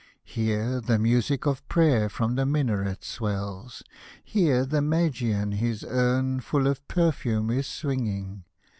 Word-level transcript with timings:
Here 0.25 0.81
the 0.81 0.97
music 0.97 1.45
of 1.45 1.67
prayer 1.69 2.09
from 2.09 2.39
a 2.39 2.43
minaret 2.43 3.03
swells, 3.03 3.83
Here 4.23 4.65
the 4.65 4.81
Magian 4.81 5.51
his 5.51 5.85
urn, 5.87 6.39
full 6.39 6.65
of 6.65 6.87
perfume, 6.87 7.51
is 7.51 7.67
swing 7.67 8.07
ing. 8.07 8.43